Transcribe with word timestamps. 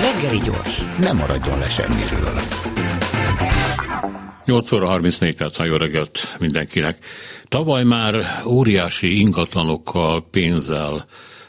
Reggeli 0.00 0.38
gyors, 0.44 0.82
nem 1.00 1.16
maradjon 1.16 1.58
le 1.58 1.68
semmiről. 1.68 2.40
8 4.44 4.72
óra 4.72 4.86
34 4.86 5.34
perc, 5.34 5.58
jó 5.58 5.76
reggelt 5.76 6.36
mindenkinek. 6.38 6.98
Tavaly 7.48 7.84
már 7.84 8.42
óriási 8.46 9.18
ingatlanokkal, 9.18 10.26
pénzzel, 10.30 11.06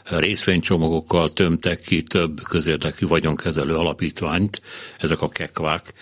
részvénycsomagokkal 0.08 1.32
tömtek 1.32 1.80
ki 1.80 2.02
több 2.02 2.40
közérdekű 2.42 3.06
vagyonkezelő 3.06 3.74
alapítványt, 3.74 4.60
ezek 4.98 5.22
a 5.22 5.28
kekvák, 5.28 5.92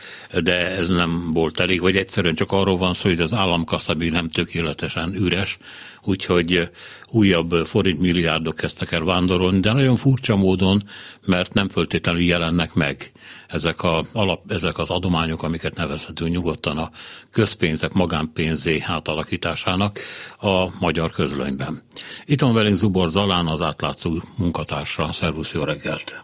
de 0.43 0.71
ez 0.71 0.89
nem 0.89 1.33
volt 1.33 1.61
elég, 1.61 1.81
vagy 1.81 1.97
egyszerűen 1.97 2.35
csak 2.35 2.53
arról 2.53 2.77
van 2.77 2.95
szó, 2.95 3.09
hogy 3.09 3.21
az 3.21 3.35
államkassa 3.35 3.95
még 3.95 4.11
nem 4.11 4.29
tökéletesen 4.29 5.15
üres, 5.15 5.59
úgyhogy 6.03 6.71
újabb 7.11 7.67
forintmilliárdok 7.67 8.57
kezdtek 8.57 8.93
el 8.93 9.05
vándorolni, 9.05 9.61
de 9.61 9.73
nagyon 9.73 9.97
furcsa 9.97 10.37
módon, 10.37 10.83
mert 11.27 11.53
nem 11.55 11.69
föltétlenül 11.69 12.23
jelennek 12.23 12.75
meg 12.75 13.13
ezek, 13.47 13.83
a, 13.83 14.05
alap, 14.13 14.53
ezek 14.53 14.79
az 14.79 14.91
adományok, 14.91 15.43
amiket 15.43 15.77
nevezhetünk 15.77 16.31
nyugodtan 16.31 16.79
a 16.79 16.91
közpénzek 17.31 17.93
magánpénzé 17.93 18.83
átalakításának 18.87 19.99
a 20.41 20.69
magyar 20.79 21.11
közlönyben. 21.11 21.83
Itt 22.25 22.41
van 22.41 22.53
velünk 22.53 22.77
Zubor 22.77 23.09
Zalán, 23.09 23.47
az 23.47 23.63
átlátszó 23.95 24.11
munkatársa. 24.39 25.13
Szervusz, 25.13 25.53
jó 25.55 25.65
reggelt! 25.65 26.23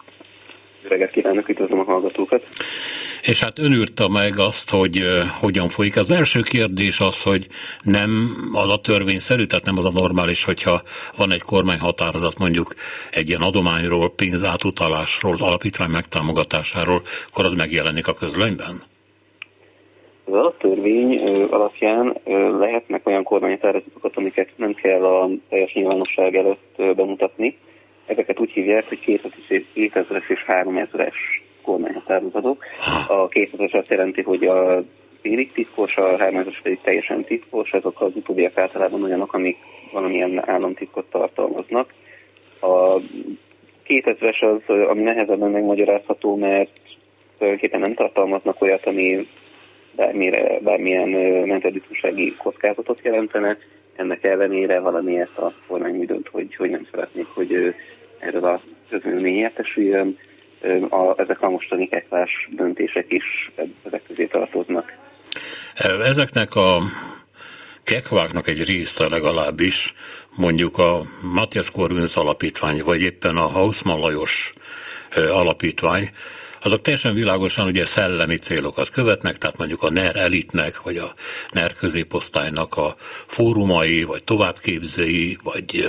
reggelt 0.88 1.10
kívánok, 1.10 1.48
üdvözlöm 1.48 1.78
a 1.78 1.82
hallgatókat. 1.82 2.42
És 3.22 3.40
hát 3.40 3.58
ön 3.58 3.72
írta 3.72 4.08
meg 4.08 4.38
azt, 4.38 4.70
hogy 4.70 5.02
hogyan 5.40 5.68
folyik. 5.68 5.96
Az 5.96 6.10
első 6.10 6.40
kérdés 6.42 7.00
az, 7.00 7.22
hogy 7.22 7.46
nem 7.82 8.30
az 8.52 8.70
a 8.70 8.80
törvényszerű, 8.80 9.44
tehát 9.44 9.64
nem 9.64 9.78
az 9.78 9.84
a 9.84 9.90
normális, 9.90 10.44
hogyha 10.44 10.82
van 11.16 11.30
egy 11.32 11.42
kormányhatározat 11.42 12.38
mondjuk 12.38 12.74
egy 13.10 13.28
ilyen 13.28 13.40
adományról, 13.40 14.12
pénzátutalásról, 14.14 15.36
alapítvány 15.38 15.90
megtámogatásáról, 15.90 17.02
akkor 17.30 17.44
az 17.44 17.54
megjelenik 17.54 18.08
a 18.08 18.14
közlönyben? 18.14 18.82
Az 20.24 20.36
alaptörvény 20.36 21.20
alapján 21.50 22.16
lehetnek 22.58 23.06
olyan 23.06 23.22
kormányhatározatokat, 23.22 24.16
amiket 24.16 24.48
nem 24.56 24.74
kell 24.74 25.04
a 25.04 25.28
teljes 25.48 25.72
nyilvánosság 25.72 26.34
előtt 26.36 26.74
bemutatni, 26.96 27.56
Ezeket 28.10 28.40
úgy 28.40 28.50
hívják, 28.50 28.88
hogy 28.88 29.20
2000-es 29.74 30.28
és 30.28 30.44
3000-es 30.46 31.14
kormányhatározatok. 31.62 32.64
A 33.08 33.28
2000-es 33.28 33.78
azt 33.78 33.90
jelenti, 33.90 34.22
hogy 34.22 34.44
a 34.44 34.82
félig 35.20 35.52
titkos, 35.52 35.96
a 35.96 36.16
3000-es 36.16 36.58
pedig 36.62 36.78
teljesen 36.82 37.24
titkos, 37.24 37.72
azok 37.72 38.00
az 38.00 38.10
utóbbiak 38.14 38.58
általában 38.58 39.02
olyanok, 39.02 39.32
amik 39.32 39.56
valamilyen 39.92 40.48
államtitkot 40.48 41.10
tartalmaznak. 41.10 41.92
A 42.60 42.96
2000-es 43.86 44.62
az, 44.66 44.74
ami 44.88 45.02
nehezebben 45.02 45.50
megmagyarázható, 45.50 46.36
mert 46.36 46.80
tulajdonképpen 47.38 47.80
nem 47.80 47.94
tartalmaznak 47.94 48.62
olyat, 48.62 48.86
ami 48.86 49.26
bármire, 49.96 50.58
bármilyen 50.60 51.08
mentedítősági 51.46 52.34
kockázatot 52.36 53.00
jelentene, 53.02 53.58
ennek 54.00 54.24
ellenére 54.24 54.74
ezt 55.20 55.38
a 55.38 55.52
kormány 55.66 56.06
dönt, 56.06 56.28
hogy, 56.28 56.54
hogy 56.54 56.70
nem 56.70 56.86
szeretnék, 56.90 57.26
hogy 57.26 57.74
erről 58.18 58.44
a 58.44 58.60
közülmény 58.90 59.36
értesüljön. 59.36 60.18
A, 60.88 61.20
ezek 61.20 61.42
a 61.42 61.50
mostani 61.50 61.88
keklás 61.88 62.48
döntések 62.50 63.06
is 63.08 63.50
ezek 63.86 64.02
közé 64.06 64.24
tartoznak. 64.24 64.92
Ezeknek 66.04 66.54
a 66.54 66.80
kekváknak 67.84 68.46
egy 68.46 68.64
része 68.64 69.08
legalábbis, 69.08 69.94
mondjuk 70.36 70.78
a 70.78 71.00
Matthias 71.34 71.70
Corvinus 71.70 72.16
alapítvány, 72.16 72.82
vagy 72.84 73.00
éppen 73.00 73.36
a 73.36 73.46
Hausmann 73.46 74.00
Lajos 74.00 74.52
alapítvány, 75.14 76.10
azok 76.62 76.80
teljesen 76.80 77.14
világosan 77.14 77.66
ugye 77.66 77.84
szellemi 77.84 78.36
célokat 78.36 78.88
követnek, 78.88 79.38
tehát 79.38 79.58
mondjuk 79.58 79.82
a 79.82 79.90
NER 79.90 80.16
elitnek, 80.16 80.82
vagy 80.82 80.96
a 80.96 81.14
NER 81.52 81.72
középosztálynak 81.72 82.76
a 82.76 82.94
fórumai, 83.26 84.02
vagy 84.04 84.24
továbbképzői, 84.24 85.38
vagy 85.42 85.88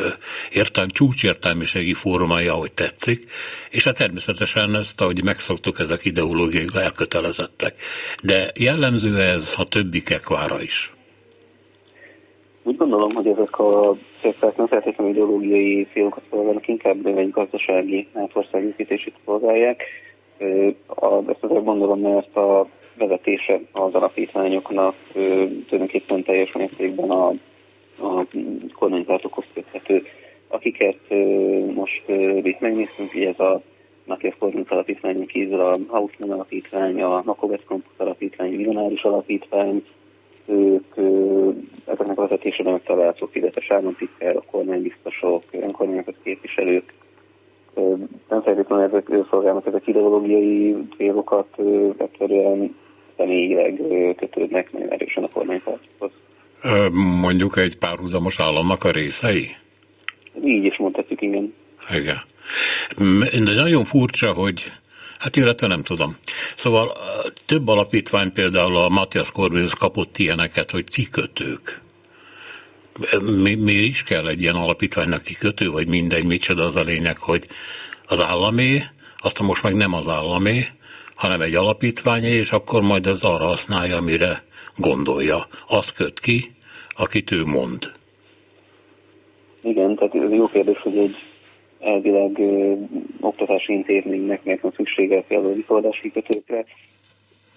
értelm, 0.51 0.89
csúcsértelmiségi 0.89 1.93
fórumai, 1.93 2.47
ahogy 2.47 2.71
tetszik, 2.71 3.23
és 3.69 3.83
hát 3.83 3.97
természetesen 3.97 4.75
ezt, 4.75 5.01
ahogy 5.01 5.23
megszoktuk, 5.23 5.79
ezek 5.79 6.05
ideológiai 6.05 6.67
elkötelezettek. 6.73 7.75
De 8.23 8.51
jellemző 8.59 9.21
ez 9.21 9.55
a 9.57 9.63
többi 9.65 10.01
kekvára 10.01 10.61
is. 10.61 10.91
Úgy 12.63 12.77
gondolom, 12.77 13.13
hogy 13.13 13.27
ezek 13.27 13.59
a 13.59 13.95
cégek 14.21 14.57
nem 14.57 14.67
feltétlenül 14.67 15.13
ideológiai 15.13 15.87
célokat 15.93 16.23
szolgálnak, 16.29 16.67
inkább 16.67 17.05
egy 17.05 17.31
gazdasági 17.31 18.07
átországépítését 18.13 19.13
szolgálják 19.25 19.83
ezt 21.27 21.43
azért 21.43 21.63
gondolom, 21.63 21.99
mert 21.99 22.35
a 22.35 22.67
vezetése 22.97 23.59
az 23.71 23.93
alapítványoknak 23.93 24.95
tulajdonképpen 25.67 26.23
teljes 26.23 26.51
mértékben 26.51 27.09
a, 27.09 27.27
a 27.99 28.25
kormányzatokhoz 28.73 29.45
köthető. 29.53 30.03
Akiket 30.47 30.99
most 31.73 32.03
itt 32.43 32.59
megnéztünk, 32.59 33.15
így 33.15 33.23
ez 33.23 33.39
a 33.39 33.61
Matthias 34.05 34.35
Korvinc 34.39 34.71
alapítványon 34.71 35.25
kívül 35.25 35.59
a 35.59 35.77
Hausmann 35.87 36.31
alapítvány, 36.31 37.01
a 37.01 37.21
Makovec 37.25 37.63
Campus 37.65 37.93
alapítvány, 37.97 38.53
a 38.53 38.57
Millonáris 38.57 39.03
alapítvány, 39.03 39.83
ők 40.45 40.97
ezeknek 41.85 42.17
a 42.17 42.21
vezetésében 42.21 42.73
megtalálható 42.73 43.25
Fideszes 43.25 43.71
államtitkár, 43.71 44.35
a 44.35 44.43
kormánybiztosok, 44.51 45.43
önkormányzat 45.51 46.15
képviselők, 46.23 46.93
nem 48.29 48.41
feltétlenül 48.41 48.85
ezek 48.85 49.07
szolgálnak 49.29 49.65
ezek 49.65 49.87
ideológiai 49.87 50.75
célokat, 50.97 51.47
egyszerűen 51.97 52.75
személyileg 53.17 53.81
kötődnek 54.17 54.71
nagyon 54.71 54.91
erősen 54.91 55.23
a 55.23 55.29
kormánypárthoz. 55.29 56.11
Mondjuk 57.21 57.57
egy 57.57 57.77
párhuzamos 57.77 58.39
államnak 58.39 58.83
a 58.83 58.91
részei? 58.91 59.55
Így 60.43 60.63
is 60.63 60.77
mondhatjuk, 60.77 61.21
igen. 61.21 61.53
Igen. 61.89 62.17
De 63.43 63.53
nagyon 63.55 63.83
furcsa, 63.83 64.33
hogy 64.33 64.71
Hát 65.21 65.35
illetve 65.35 65.67
nem 65.67 65.83
tudom. 65.83 66.15
Szóval 66.55 66.91
több 67.45 67.67
alapítvány 67.67 68.33
például 68.33 68.77
a 68.77 68.89
Matthias 68.89 69.31
Corvinus 69.31 69.75
kapott 69.75 70.17
ilyeneket, 70.17 70.71
hogy 70.71 70.87
cikötők. 70.87 71.81
Mi, 73.43 73.55
miért 73.55 73.85
is 73.85 74.03
kell 74.03 74.27
egy 74.27 74.41
ilyen 74.41 74.55
alapítványnak 74.55 75.21
kikötő, 75.21 75.69
vagy 75.69 75.87
mindegy, 75.87 76.25
micsoda 76.25 76.63
az 76.63 76.75
a 76.75 76.83
lényeg, 76.83 77.17
hogy 77.17 77.47
az 78.07 78.21
államé, 78.21 78.81
aztán 79.17 79.47
most 79.47 79.63
meg 79.63 79.75
nem 79.75 79.93
az 79.93 80.07
államé, 80.07 80.65
hanem 81.15 81.41
egy 81.41 81.55
alapítvány, 81.55 82.23
és 82.23 82.51
akkor 82.51 82.81
majd 82.81 83.05
ez 83.05 83.23
arra 83.23 83.45
használja, 83.45 83.97
amire 83.97 84.43
gondolja. 84.75 85.47
Azt 85.67 85.95
köt 85.95 86.19
ki, 86.19 86.51
akit 86.89 87.31
ő 87.31 87.43
mond. 87.45 87.91
Igen, 89.61 89.95
tehát 89.95 90.15
ez 90.15 90.31
jó 90.31 90.47
kérdés, 90.47 90.77
hogy 90.77 90.97
egy 90.97 91.15
elvileg 91.79 92.39
ö, 92.39 92.73
oktatási 93.19 93.73
intézménynek 93.73 94.43
miért 94.43 94.61
van 94.61 94.73
szüksége 94.75 95.17
a 95.17 95.23
feloldási 95.65 96.11
kötőkre 96.11 96.65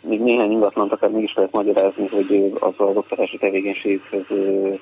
még 0.09 0.21
néhány 0.21 0.51
ingatlant 0.51 0.93
akár 0.93 1.11
mégis 1.11 1.35
lehet 1.35 1.53
magyarázni, 1.55 2.07
hogy 2.07 2.53
az 2.61 2.75
az 2.77 2.97
oktatási 2.97 3.39
tevékenységhez 3.39 4.25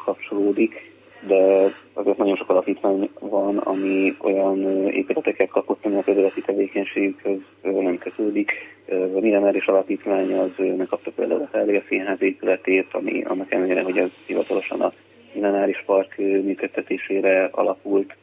kapcsolódik, 0.05 0.91
de 1.27 1.73
azért 1.93 2.17
nagyon 2.17 2.37
sok 2.37 2.51
alapítvány 2.51 3.11
van, 3.21 3.57
ami 3.57 4.17
olyan 4.21 4.89
épületeket 4.89 5.49
kapott, 5.49 5.85
ami 5.85 5.97
a 5.97 6.03
közéleti 6.03 6.41
tevékenységhez 6.41 7.39
nem 7.63 7.99
kötődik. 7.99 8.53
A 8.89 9.21
Millenáris 9.21 9.67
Alapítvány 9.67 10.33
az 10.33 10.51
megkapta 10.77 11.11
például 11.11 11.41
a 11.41 11.49
Thália 11.51 11.83
Színház 11.89 12.23
épületét, 12.23 12.87
ami 12.93 13.25
annak 13.25 13.53
ellenére, 13.53 13.83
hogy 13.83 13.99
ez 13.99 14.11
hivatalosan 14.27 14.81
a 14.81 14.93
Millenáris 15.33 15.83
Park 15.87 16.17
működtetésére 16.17 17.49
alapult. 17.53 18.17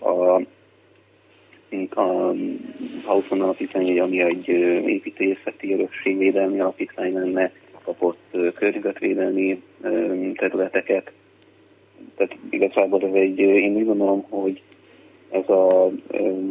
A 0.00 0.40
a 1.90 2.32
Hauson 3.04 3.40
alapítvány, 3.40 4.00
ami 4.00 4.20
egy 4.20 4.48
építészeti 4.88 5.72
örökségvédelmi 5.72 6.60
alapítvány 6.60 7.12
lenne, 7.12 7.52
kapott 7.86 8.38
környezetvédelmi 8.54 9.62
területeket. 10.34 11.12
Tehát 12.16 12.36
igazából 12.50 13.02
ez 13.02 13.12
egy, 13.12 13.38
én 13.38 13.74
úgy 13.76 13.84
gondolom, 13.84 14.24
hogy 14.28 14.62
ez 15.30 15.44
az 15.46 15.92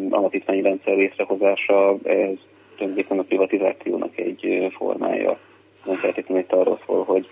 alapítványi 0.10 0.62
rendszer 0.62 0.96
létrehozása, 0.96 1.98
ez 2.04 2.38
tulajdonképpen 2.76 3.20
a 3.20 3.24
privatizációnak 3.24 4.18
egy 4.18 4.68
formája. 4.72 5.40
Nem 5.86 5.96
feltétlenül 5.96 6.44
itt 6.44 6.52
arról 6.52 6.80
szól, 6.86 7.04
hogy 7.04 7.28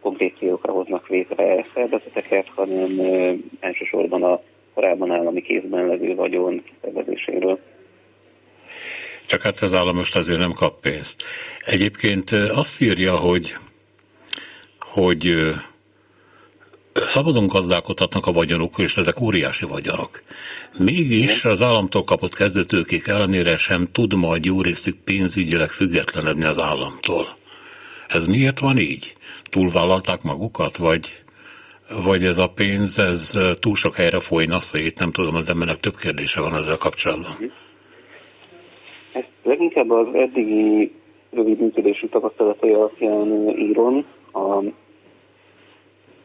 konkrét 0.00 0.36
célokra 0.36 0.72
hoznak 0.72 1.08
létre 1.08 1.66
szervezeteket, 1.74 2.48
hanem 2.48 2.88
elsősorban 3.60 4.22
a 4.22 4.40
korábban 4.74 5.10
állami 5.10 5.42
kézben 5.42 5.86
levő 5.86 6.14
vagyon 6.14 6.62
kiszervezéséről. 6.90 7.58
Csak 9.26 9.42
hát 9.42 9.58
az 9.58 9.74
állam 9.74 9.96
most 9.96 10.16
azért 10.16 10.38
nem 10.38 10.52
kap 10.52 10.80
pénzt. 10.80 11.22
Egyébként 11.64 12.30
azt 12.30 12.80
írja, 12.80 13.16
hogy, 13.16 13.56
hogy 14.80 15.48
szabadon 16.94 17.46
gazdálkodhatnak 17.46 18.26
a 18.26 18.32
vagyonok, 18.32 18.78
és 18.78 18.96
ezek 18.96 19.20
óriási 19.20 19.64
vagyonok. 19.64 20.22
Mégis 20.78 21.44
az 21.44 21.62
államtól 21.62 22.04
kapott 22.04 22.34
kezdőtőkék 22.34 23.06
ellenére 23.06 23.56
sem 23.56 23.88
tud 23.92 24.14
majd 24.14 24.44
jó 24.44 24.62
részük 24.62 24.96
pénzügyileg 25.04 25.70
függetlenedni 25.70 26.44
az 26.44 26.60
államtól. 26.60 27.36
Ez 28.08 28.26
miért 28.26 28.58
van 28.58 28.78
így? 28.78 29.14
Túlvállalták 29.42 30.22
magukat, 30.22 30.76
vagy, 30.76 31.22
vagy 32.04 32.24
ez 32.24 32.38
a 32.38 32.48
pénz, 32.54 32.98
ez 32.98 33.32
túl 33.60 33.74
sok 33.74 33.94
helyre 33.94 34.20
folyna 34.20 34.60
szét? 34.60 34.98
Nem 34.98 35.12
tudom, 35.12 35.34
az 35.34 35.48
embernek 35.48 35.80
több 35.80 35.96
kérdése 35.96 36.40
van 36.40 36.54
ezzel 36.54 36.76
kapcsolatban. 36.76 37.52
Ezt 39.12 39.30
leginkább 39.42 39.90
az 39.90 40.06
eddigi 40.14 40.92
rövid 41.30 41.60
működésű 41.60 42.06
tapasztalatai 42.06 42.72
alapján 42.72 43.48
írom. 43.58 44.04
A, 44.32 44.64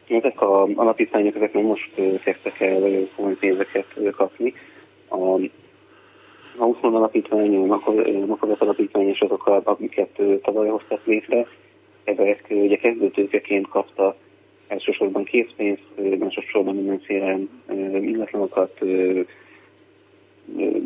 ezek 0.08 0.42
az 0.42 0.70
alapítványok 0.74 1.34
ezek 1.36 1.52
nem 1.52 1.64
most 1.64 1.90
kezdtek 2.24 2.60
el 2.60 3.08
komoly 3.16 3.34
pénzeket 3.34 3.86
kapni. 4.16 4.54
A 5.08 5.16
Haussmann 6.56 6.94
alapítvány, 6.94 7.56
Makovet 8.26 8.60
alapítvány 8.60 9.08
és 9.08 9.20
azok, 9.20 9.46
amiket 9.64 10.20
tavaly 10.42 10.68
hoztak 10.68 11.00
létre, 11.04 11.46
ezek 12.04 12.46
ugye 12.48 12.76
kezdőtőkeként 12.76 13.68
kaptak 13.68 14.16
elsősorban 14.68 15.24
készpénzt, 15.24 15.82
másodszorban 16.18 16.74
mindenféle 16.74 17.38
ingatlanokat, 18.00 18.78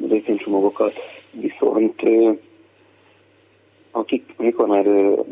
részvénycsomagokat, 0.09 0.94
viszont 1.31 2.03
akik, 3.91 4.25
amikor 4.37 4.67
már, 4.67 4.87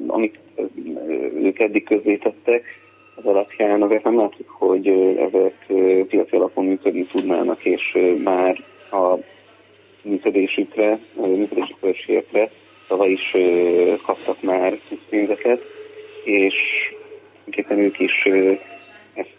amik 0.06 0.38
ők 1.34 1.58
eddig 1.58 1.84
közzétettek, 1.84 2.64
az 3.14 3.24
alapján 3.24 3.82
azért 3.82 4.04
nem 4.04 4.16
látszik, 4.16 4.48
hogy 4.48 4.88
ezek 5.18 5.66
piaci 6.08 6.36
alapon 6.36 6.64
működni 6.64 7.04
tudnának, 7.04 7.64
és 7.64 7.98
már 8.24 8.64
a 8.90 9.16
működésükre, 10.02 10.98
működési 11.14 11.74
költségekre 11.80 12.50
tavaly 12.88 13.10
is 13.10 13.36
kaptak 14.02 14.42
már 14.42 14.78
pénzeket, 15.08 15.60
és 16.24 16.54
képen 17.58 17.78
ők 17.78 17.98
is 17.98 18.12
ezt 19.14 19.36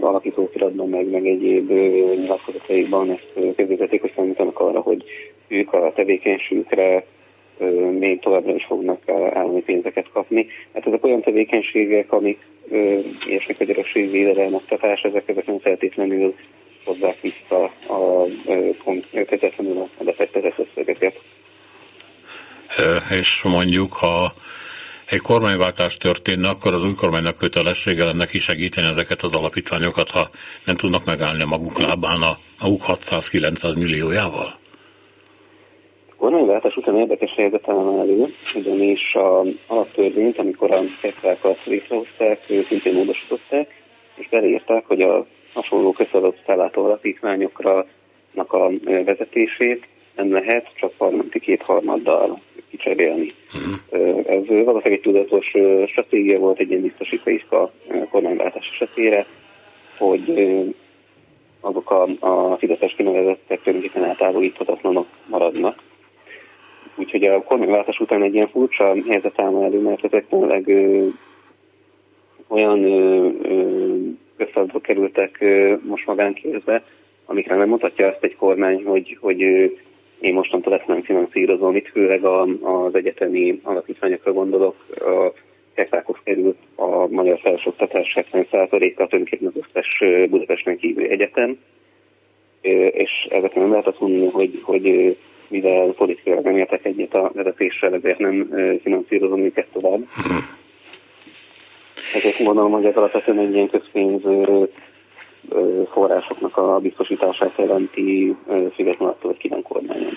alapító 0.00 0.50
kiratban, 0.50 0.88
meg, 0.88 1.10
meg 1.10 1.26
egyéb 1.26 1.70
nyilatkozataikban 2.16 3.10
ezt 3.10 3.56
közvetették, 3.56 4.00
hogy 4.00 4.12
számítanak 4.16 4.60
arra, 4.60 4.80
hogy 4.80 5.04
ők 5.48 5.72
a 5.72 5.92
tevékenységükre 5.94 7.04
még 7.98 8.20
továbbra 8.20 8.54
is 8.54 8.64
fognak 8.64 9.08
állami 9.08 9.60
pénzeket 9.60 10.06
kapni. 10.12 10.46
Hát 10.74 10.86
ezek 10.86 11.04
olyan 11.04 11.20
tevékenységek, 11.20 12.12
amik 12.12 12.38
ilyesmik 13.26 13.60
a 13.60 13.64
gyerekségvédelem, 13.64 14.54
oktatás, 14.54 15.00
ezek, 15.02 15.28
ezek 15.28 15.46
nem 15.46 15.58
feltétlenül 15.58 16.34
hozzák 16.84 17.20
vissza 17.20 17.62
a 17.88 18.24
közvetlenül 19.26 19.78
a 19.98 20.04
befektetett 20.04 20.58
összegeket. 20.58 21.20
És 23.10 23.42
mondjuk, 23.42 23.92
ha 23.92 24.32
egy 25.12 25.20
kormányváltás 25.20 25.96
történne, 25.96 26.48
akkor 26.48 26.74
az 26.74 26.84
új 26.84 26.94
kormánynak 26.94 27.36
kötelessége 27.36 28.04
lenne 28.04 28.26
kisegíteni 28.26 28.86
ezeket 28.86 29.20
az 29.20 29.34
alapítványokat, 29.34 30.10
ha 30.10 30.28
nem 30.66 30.76
tudnak 30.76 31.04
megállni 31.04 31.42
a 31.42 31.46
maguk 31.46 31.78
lábán 31.78 32.22
a 32.22 32.38
maguk 32.60 32.82
600-900 32.86 33.78
milliójával? 33.78 34.58
Kormányváltás 36.16 36.76
után 36.76 36.96
érdekes 36.96 37.34
helyzet 37.36 37.68
áll 37.68 37.98
elő, 37.98 38.34
ugyanis 38.54 39.14
a 39.14 39.42
alaptörvényt, 39.66 40.38
amikor 40.38 40.70
a 40.70 40.80
kettákat 41.00 41.64
létrehozták, 41.64 42.40
szintén 42.68 42.94
módosították, 42.94 43.82
és 44.14 44.28
beleírták, 44.28 44.84
hogy 44.86 45.02
a 45.02 45.26
hasonló 45.54 45.92
közadott 45.92 46.38
szállátó 46.46 46.84
alapítványokra 46.84 47.86
a 48.34 48.70
vezetését 49.04 49.86
nem 50.16 50.32
lehet 50.32 50.66
csak 50.74 50.92
parlamenti 50.92 51.40
kétharmaddal 51.40 52.40
kicserélni. 52.82 53.32
Uh-huh. 53.54 54.18
Ez 54.26 54.46
valószínűleg 54.46 54.92
egy 54.92 55.00
tudatos 55.00 55.52
stratégia 55.86 56.38
volt, 56.38 56.58
egy 56.58 56.70
ilyen 56.70 56.82
biztosíték 56.82 57.52
a 57.52 57.72
kormányváltás 58.10 58.70
esetére, 58.72 59.26
hogy 59.98 60.54
azok 61.60 61.90
a, 61.90 62.08
a 62.20 62.56
Fideszes 62.56 62.94
kinevezettek 62.94 63.62
tulajdonképpen 63.62 64.08
eltávolíthatatlanok 64.08 65.06
maradnak. 65.26 65.82
Úgyhogy 66.94 67.24
a 67.24 67.42
kormányváltás 67.42 68.00
után 68.00 68.22
egy 68.22 68.34
ilyen 68.34 68.48
furcsa 68.48 68.94
helyzet 69.08 69.40
áll 69.40 69.62
elő, 69.62 69.80
mert 69.80 70.04
ezek 70.04 70.28
tényleg 70.28 70.68
ö, 70.68 71.06
olyan 72.48 72.80
közfeladatok 74.36 74.82
kerültek 74.82 75.36
ö, 75.40 75.74
most 75.82 76.06
magánkézbe, 76.06 76.84
amikre 77.26 77.56
nem 77.56 77.68
mutatja 77.68 78.06
azt 78.06 78.24
egy 78.24 78.36
kormány, 78.36 78.84
hogy, 78.84 79.18
hogy 79.20 79.42
én 80.22 80.34
mostantól 80.34 80.74
ezt 80.74 80.86
nem 80.86 81.02
finanszírozom. 81.02 81.76
Itt 81.76 81.88
főleg 81.88 82.24
a, 82.24 82.42
az 82.60 82.94
egyetemi 82.94 83.60
alapítványokra 83.62 84.32
gondolok. 84.32 84.76
A 85.00 85.32
hektákhoz 85.74 86.16
került 86.24 86.56
a 86.74 87.06
magyar 87.06 87.38
felsőoktatás 87.38 88.12
70%-a, 88.14 88.90
tulajdonképpen 88.90 89.52
az 89.54 89.62
összes 89.62 89.98
Budapesten 90.30 90.76
kívül 90.76 91.04
egyetem. 91.04 91.58
És 92.90 93.26
ezek 93.30 93.54
nem 93.54 93.70
lehet 93.70 93.86
azt 93.86 94.00
mondani, 94.00 94.30
hogy, 94.30 94.60
hogy 94.62 95.16
mivel 95.48 95.92
politikailag 95.92 96.44
nem 96.44 96.56
értek 96.56 96.84
egyet 96.84 97.14
a 97.16 97.30
vezetéssel, 97.34 97.94
ezért 97.94 98.18
nem 98.18 98.50
finanszírozom 98.82 99.40
őket 99.40 99.66
tovább. 99.72 100.06
Ezért 102.14 102.44
gondolom, 102.44 102.72
hogy 102.72 102.84
ez 102.84 102.96
alapvetően 102.96 103.38
egy 103.38 103.54
ilyen 103.54 103.68
közpénz 103.68 104.22
forrásoknak 105.92 106.56
a 106.56 106.78
biztosítását 106.78 107.52
jelenti 107.56 108.36
függetlenül 108.74 109.14
attól, 109.14 109.30
hogy 109.30 109.36
ki 109.36 109.48
van 109.48 109.62
kormányon. 109.62 110.12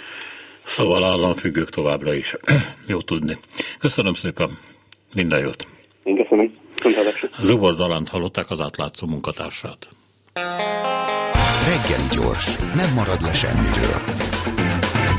Szóval 0.65 1.03
államfüggők 1.03 1.69
továbbra 1.69 2.13
is. 2.13 2.35
Jó 2.87 3.01
tudni. 3.01 3.37
Köszönöm 3.79 4.13
szépen. 4.13 4.49
Minden 5.13 5.39
jót. 5.39 5.67
Én 6.03 6.15
köszönöm. 6.15 6.53
Zubor 7.41 7.73
Zalant 7.73 8.09
hallották 8.09 8.49
az 8.49 8.61
átlátszó 8.61 9.07
munkatársát. 9.07 9.87
Reggeli 11.67 12.07
gyors, 12.15 12.57
nem 12.75 12.93
marad 12.95 13.21
le 13.21 13.33
semmiről. 13.33 14.34